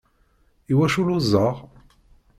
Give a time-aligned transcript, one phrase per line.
[0.71, 1.55] Iwacu lluẓeɣ?